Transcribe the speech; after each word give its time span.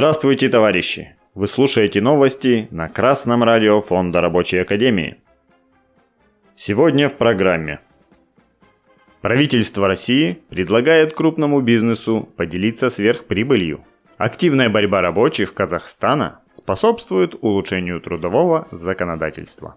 Здравствуйте, 0.00 0.48
товарищи! 0.48 1.14
Вы 1.34 1.46
слушаете 1.46 2.00
новости 2.00 2.68
на 2.70 2.88
Красном 2.88 3.44
радио 3.44 3.82
Фонда 3.82 4.22
Рабочей 4.22 4.56
Академии. 4.56 5.18
Сегодня 6.54 7.10
в 7.10 7.18
программе. 7.18 7.80
Правительство 9.20 9.86
России 9.86 10.38
предлагает 10.48 11.12
крупному 11.12 11.60
бизнесу 11.60 12.26
поделиться 12.38 12.88
сверхприбылью. 12.88 13.84
Активная 14.16 14.70
борьба 14.70 15.02
рабочих 15.02 15.52
Казахстана 15.52 16.40
способствует 16.50 17.34
улучшению 17.38 18.00
трудового 18.00 18.68
законодательства. 18.70 19.76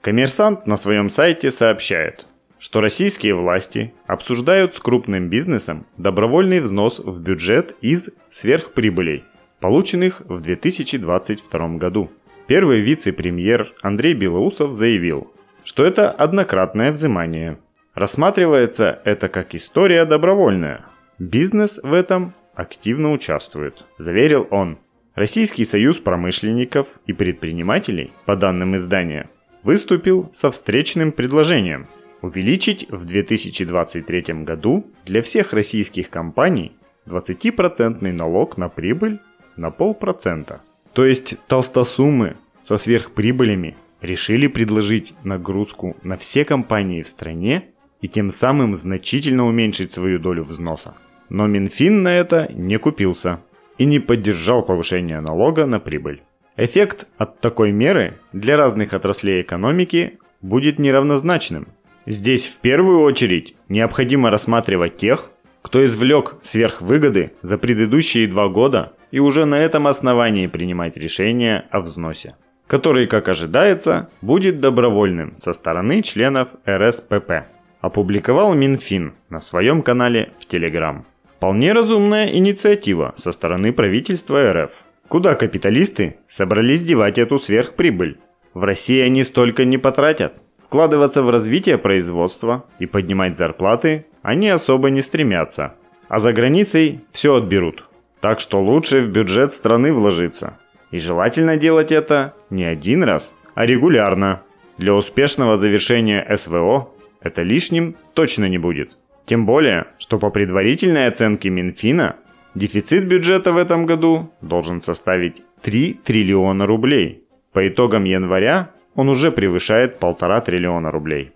Коммерсант 0.00 0.66
на 0.66 0.78
своем 0.78 1.10
сайте 1.10 1.50
сообщает, 1.50 2.26
что 2.58 2.80
российские 2.80 3.34
власти 3.34 3.94
обсуждают 4.06 4.74
с 4.74 4.80
крупным 4.80 5.28
бизнесом 5.28 5.86
добровольный 5.96 6.60
взнос 6.60 6.98
в 6.98 7.20
бюджет 7.20 7.76
из 7.80 8.10
сверхприбылей, 8.28 9.24
полученных 9.60 10.22
в 10.22 10.40
2022 10.40 11.68
году. 11.76 12.10
Первый 12.46 12.80
вице-премьер 12.80 13.74
Андрей 13.82 14.14
Белоусов 14.14 14.72
заявил, 14.72 15.32
что 15.64 15.84
это 15.84 16.10
однократное 16.10 16.90
взимание. 16.90 17.58
Рассматривается 17.94 19.00
это 19.04 19.28
как 19.28 19.54
история 19.54 20.04
добровольная. 20.04 20.86
Бизнес 21.18 21.78
в 21.82 21.92
этом 21.92 22.34
активно 22.54 23.12
участвует, 23.12 23.84
заверил 23.98 24.46
он. 24.50 24.78
Российский 25.14 25.64
союз 25.64 25.98
промышленников 25.98 26.86
и 27.06 27.12
предпринимателей, 27.12 28.12
по 28.24 28.36
данным 28.36 28.76
издания, 28.76 29.28
выступил 29.64 30.30
со 30.32 30.50
встречным 30.52 31.10
предложением 31.10 31.88
увеличить 32.22 32.88
в 32.90 33.04
2023 33.04 34.44
году 34.44 34.86
для 35.06 35.22
всех 35.22 35.52
российских 35.52 36.10
компаний 36.10 36.72
20% 37.06 38.12
налог 38.12 38.56
на 38.56 38.68
прибыль 38.68 39.18
на 39.56 39.70
полпроцента. 39.70 40.60
То 40.92 41.04
есть 41.04 41.36
толстосумы 41.46 42.36
со 42.62 42.78
сверхприбылями 42.78 43.76
решили 44.00 44.46
предложить 44.46 45.14
нагрузку 45.24 45.96
на 46.02 46.16
все 46.16 46.44
компании 46.44 47.02
в 47.02 47.08
стране 47.08 47.64
и 48.00 48.08
тем 48.08 48.30
самым 48.30 48.74
значительно 48.74 49.46
уменьшить 49.46 49.92
свою 49.92 50.18
долю 50.18 50.44
взноса. 50.44 50.94
Но 51.28 51.46
Минфин 51.46 52.02
на 52.02 52.14
это 52.14 52.50
не 52.52 52.78
купился 52.78 53.40
и 53.76 53.84
не 53.84 53.98
поддержал 53.98 54.64
повышение 54.64 55.20
налога 55.20 55.66
на 55.66 55.80
прибыль. 55.80 56.22
Эффект 56.56 57.06
от 57.18 57.40
такой 57.40 57.70
меры 57.70 58.18
для 58.32 58.56
разных 58.56 58.92
отраслей 58.92 59.42
экономики 59.42 60.18
будет 60.40 60.78
неравнозначным. 60.78 61.68
Здесь 62.08 62.48
в 62.48 62.60
первую 62.60 63.02
очередь 63.02 63.54
необходимо 63.68 64.30
рассматривать 64.30 64.96
тех, 64.96 65.30
кто 65.60 65.84
извлек 65.84 66.36
сверхвыгоды 66.42 67.32
за 67.42 67.58
предыдущие 67.58 68.26
два 68.26 68.48
года 68.48 68.94
и 69.10 69.18
уже 69.18 69.44
на 69.44 69.58
этом 69.58 69.86
основании 69.86 70.46
принимать 70.46 70.96
решение 70.96 71.66
о 71.70 71.80
взносе, 71.80 72.36
который, 72.66 73.06
как 73.06 73.28
ожидается, 73.28 74.08
будет 74.22 74.58
добровольным 74.58 75.36
со 75.36 75.52
стороны 75.52 76.00
членов 76.00 76.48
РСПП. 76.66 77.44
Опубликовал 77.82 78.54
Минфин 78.54 79.12
на 79.28 79.40
своем 79.40 79.82
канале 79.82 80.32
в 80.38 80.46
Телеграм. 80.46 81.06
Вполне 81.36 81.74
разумная 81.74 82.28
инициатива 82.28 83.12
со 83.16 83.32
стороны 83.32 83.74
правительства 83.74 84.50
РФ– 84.50 84.70
Куда 85.08 85.34
капиталисты 85.34 86.18
собрались 86.26 86.84
девать 86.84 87.18
эту 87.18 87.38
сверхприбыль? 87.38 88.18
В 88.52 88.62
России 88.62 89.00
они 89.00 89.24
столько 89.24 89.64
не 89.64 89.78
потратят. 89.78 90.34
Вкладываться 90.68 91.22
в 91.22 91.30
развитие 91.30 91.78
производства 91.78 92.66
и 92.78 92.84
поднимать 92.84 93.38
зарплаты 93.38 94.04
они 94.22 94.50
особо 94.50 94.90
не 94.90 95.00
стремятся. 95.00 95.74
А 96.08 96.18
за 96.18 96.34
границей 96.34 97.00
все 97.10 97.36
отберут. 97.36 97.88
Так 98.20 98.38
что 98.38 98.62
лучше 98.62 99.00
в 99.00 99.08
бюджет 99.08 99.54
страны 99.54 99.94
вложиться. 99.94 100.58
И 100.90 100.98
желательно 100.98 101.56
делать 101.56 101.90
это 101.90 102.34
не 102.50 102.64
один 102.64 103.02
раз, 103.02 103.32
а 103.54 103.64
регулярно. 103.64 104.42
Для 104.76 104.94
успешного 104.94 105.56
завершения 105.56 106.26
СВО 106.36 106.90
это 107.22 107.42
лишним 107.42 107.96
точно 108.12 108.44
не 108.46 108.58
будет. 108.58 108.92
Тем 109.24 109.46
более, 109.46 109.86
что 109.98 110.18
по 110.18 110.28
предварительной 110.28 111.06
оценке 111.06 111.48
Минфина 111.48 112.16
Дефицит 112.54 113.06
бюджета 113.06 113.52
в 113.52 113.56
этом 113.56 113.86
году 113.86 114.32
должен 114.40 114.82
составить 114.82 115.42
3 115.62 116.00
триллиона 116.04 116.66
рублей. 116.66 117.22
По 117.52 117.68
итогам 117.68 118.04
января 118.04 118.70
он 118.98 119.08
уже 119.08 119.30
превышает 119.30 119.98
полтора 120.00 120.40
триллиона 120.40 120.90
рублей. 120.90 121.30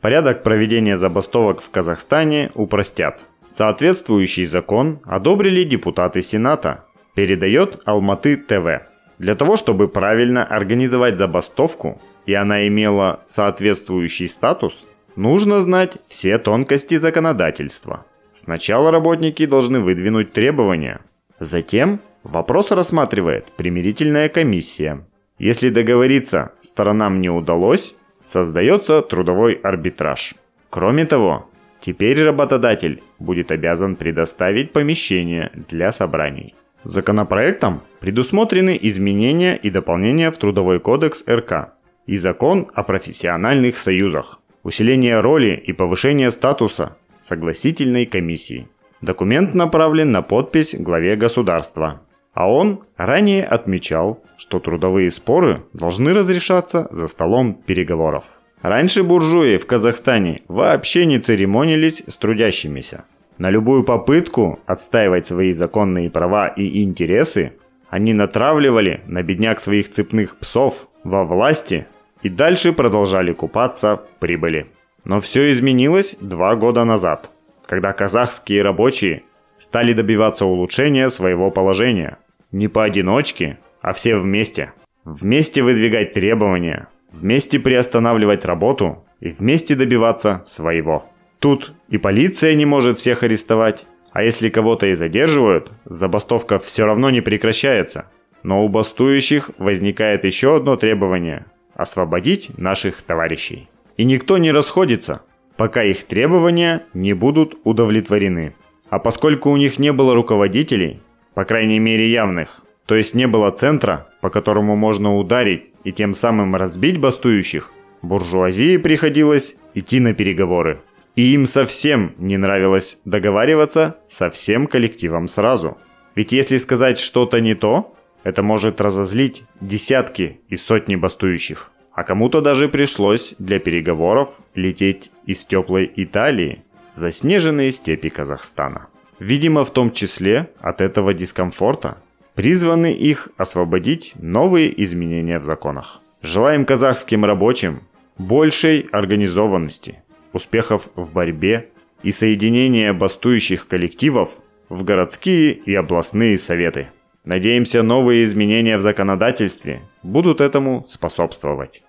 Порядок 0.00 0.44
проведения 0.44 0.96
забастовок 0.96 1.60
в 1.60 1.70
Казахстане 1.70 2.52
упростят. 2.54 3.24
Соответствующий 3.48 4.46
закон 4.46 5.00
одобрили 5.04 5.64
депутаты 5.64 6.22
Сената, 6.22 6.84
передает 7.14 7.80
Алматы 7.84 8.36
ТВ. 8.36 8.86
Для 9.18 9.34
того, 9.34 9.56
чтобы 9.56 9.88
правильно 9.88 10.44
организовать 10.44 11.18
забастовку, 11.18 12.00
и 12.26 12.34
она 12.34 12.68
имела 12.68 13.20
соответствующий 13.26 14.28
статус, 14.28 14.86
нужно 15.16 15.60
знать 15.60 15.98
все 16.06 16.38
тонкости 16.38 16.96
законодательства– 16.96 18.06
Сначала 18.32 18.90
работники 18.90 19.44
должны 19.44 19.80
выдвинуть 19.80 20.32
требования. 20.32 21.00
Затем 21.40 22.00
вопрос 22.22 22.70
рассматривает 22.70 23.52
примирительная 23.56 24.28
комиссия. 24.28 25.04
Если 25.40 25.70
договориться 25.70 26.52
сторонам 26.60 27.22
не 27.22 27.30
удалось, 27.30 27.94
создается 28.22 29.00
трудовой 29.00 29.54
арбитраж. 29.54 30.34
Кроме 30.68 31.06
того, 31.06 31.48
теперь 31.80 32.22
работодатель 32.22 33.02
будет 33.18 33.50
обязан 33.50 33.96
предоставить 33.96 34.72
помещение 34.72 35.50
для 35.70 35.92
собраний. 35.92 36.54
Законопроектом 36.84 37.80
предусмотрены 38.00 38.78
изменения 38.82 39.56
и 39.56 39.70
дополнения 39.70 40.30
в 40.30 40.36
Трудовой 40.36 40.78
кодекс 40.78 41.24
РК 41.26 41.72
и 42.06 42.18
закон 42.18 42.68
о 42.74 42.82
профессиональных 42.82 43.78
союзах, 43.78 44.40
усиление 44.62 45.20
роли 45.20 45.54
и 45.56 45.72
повышение 45.72 46.30
статуса 46.30 46.98
согласительной 47.22 48.04
комиссии. 48.04 48.68
Документ 49.00 49.54
направлен 49.54 50.12
на 50.12 50.20
подпись 50.20 50.76
главе 50.78 51.16
государства. 51.16 52.02
А 52.32 52.50
он 52.50 52.80
ранее 52.96 53.44
отмечал, 53.44 54.22
что 54.36 54.60
трудовые 54.60 55.10
споры 55.10 55.62
должны 55.72 56.12
разрешаться 56.12 56.88
за 56.90 57.08
столом 57.08 57.54
переговоров. 57.54 58.40
Раньше 58.62 59.02
буржуи 59.02 59.56
в 59.56 59.66
Казахстане 59.66 60.42
вообще 60.48 61.06
не 61.06 61.18
церемонились 61.18 62.02
с 62.06 62.16
трудящимися. 62.16 63.04
На 63.38 63.48
любую 63.48 63.84
попытку 63.84 64.60
отстаивать 64.66 65.26
свои 65.26 65.52
законные 65.52 66.10
права 66.10 66.48
и 66.48 66.82
интересы 66.82 67.52
они 67.88 68.12
натравливали 68.12 69.00
на 69.06 69.22
бедняк 69.22 69.60
своих 69.60 69.90
цепных 69.90 70.36
псов 70.36 70.88
во 71.04 71.24
власти 71.24 71.86
и 72.22 72.28
дальше 72.28 72.72
продолжали 72.72 73.32
купаться 73.32 73.96
в 73.96 74.18
прибыли. 74.18 74.66
Но 75.04 75.20
все 75.20 75.50
изменилось 75.52 76.16
два 76.20 76.54
года 76.54 76.84
назад, 76.84 77.30
когда 77.64 77.94
казахские 77.94 78.62
рабочие 78.62 79.22
стали 79.60 79.92
добиваться 79.92 80.44
улучшения 80.44 81.08
своего 81.10 81.52
положения. 81.52 82.18
Не 82.50 82.66
поодиночке, 82.66 83.58
а 83.80 83.92
все 83.92 84.16
вместе. 84.16 84.72
Вместе 85.04 85.62
выдвигать 85.62 86.12
требования, 86.12 86.88
вместе 87.12 87.60
приостанавливать 87.60 88.44
работу 88.44 89.04
и 89.20 89.30
вместе 89.30 89.76
добиваться 89.76 90.42
своего. 90.46 91.04
Тут 91.38 91.72
и 91.88 91.98
полиция 91.98 92.54
не 92.54 92.66
может 92.66 92.98
всех 92.98 93.22
арестовать, 93.22 93.86
а 94.10 94.24
если 94.24 94.48
кого-то 94.48 94.86
и 94.86 94.94
задерживают, 94.94 95.70
забастовка 95.84 96.58
все 96.58 96.84
равно 96.84 97.10
не 97.10 97.20
прекращается. 97.20 98.06
Но 98.42 98.64
у 98.64 98.68
бастующих 98.68 99.52
возникает 99.58 100.24
еще 100.24 100.56
одно 100.56 100.74
требование– 100.74 101.46
освободить 101.74 102.58
наших 102.58 103.02
товарищей 103.02 103.68
и 104.00 104.04
никто 104.04 104.38
не 104.38 104.50
расходится, 104.50 105.20
пока 105.58 105.84
их 105.84 106.04
требования 106.04 106.84
не 106.94 107.12
будут 107.12 107.58
удовлетворены. 107.64 108.54
А 108.90 108.98
поскольку 108.98 109.50
у 109.50 109.56
них 109.56 109.78
не 109.78 109.92
было 109.92 110.14
руководителей, 110.14 111.00
по 111.34 111.44
крайней 111.44 111.78
мере 111.78 112.10
явных, 112.10 112.62
то 112.86 112.96
есть 112.96 113.14
не 113.14 113.26
было 113.26 113.50
центра, 113.50 114.08
по 114.20 114.30
которому 114.30 114.76
можно 114.76 115.16
ударить 115.16 115.70
и 115.84 115.92
тем 115.92 116.12
самым 116.12 116.56
разбить 116.56 116.98
бастующих, 116.98 117.70
буржуазии 118.02 118.76
приходилось 118.76 119.56
идти 119.74 120.00
на 120.00 120.12
переговоры. 120.12 120.80
И 121.16 121.32
им 121.32 121.46
совсем 121.46 122.14
не 122.18 122.36
нравилось 122.36 123.00
договариваться 123.04 123.96
со 124.08 124.28
всем 124.28 124.66
коллективом 124.66 125.28
сразу. 125.28 125.78
Ведь 126.14 126.32
если 126.32 126.56
сказать 126.56 126.98
что-то 126.98 127.40
не 127.40 127.54
то, 127.54 127.94
это 128.24 128.42
может 128.42 128.80
разозлить 128.80 129.44
десятки 129.60 130.40
и 130.48 130.56
сотни 130.56 130.96
бастующих 130.96 131.70
а 131.92 132.04
кому-то 132.04 132.40
даже 132.40 132.68
пришлось 132.68 133.34
для 133.38 133.58
переговоров 133.58 134.38
лететь 134.54 135.10
из 135.26 135.44
теплой 135.44 135.92
Италии 135.96 136.62
заснеженные 136.94 137.72
степи 137.72 138.08
Казахстана. 138.08 138.88
Видимо, 139.18 139.64
в 139.64 139.70
том 139.70 139.92
числе 139.92 140.50
от 140.60 140.80
этого 140.80 141.14
дискомфорта 141.14 141.98
призваны 142.34 142.92
их 142.92 143.28
освободить 143.36 144.12
новые 144.16 144.82
изменения 144.82 145.38
в 145.38 145.44
законах. 145.44 146.00
Желаем 146.22 146.64
казахским 146.64 147.24
рабочим 147.24 147.80
большей 148.18 148.80
организованности, 148.92 150.02
успехов 150.32 150.88
в 150.94 151.12
борьбе 151.12 151.70
и 152.02 152.12
соединения 152.12 152.92
бастующих 152.92 153.66
коллективов 153.66 154.30
в 154.68 154.84
городские 154.84 155.52
и 155.52 155.74
областные 155.74 156.38
советы. 156.38 156.88
Надеемся, 157.24 157.82
новые 157.82 158.24
изменения 158.24 158.78
в 158.78 158.80
законодательстве 158.80 159.82
будут 160.02 160.40
этому 160.40 160.86
способствовать. 160.88 161.82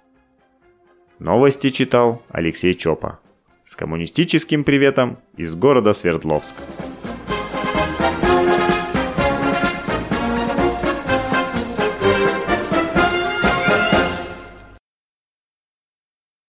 Новости 1.20 1.70
читал 1.70 2.22
Алексей 2.30 2.74
Чопа. 2.74 3.20
С 3.64 3.76
коммунистическим 3.76 4.64
приветом 4.64 5.20
из 5.38 5.56
города 5.56 5.94
Свердловска. 5.94 6.64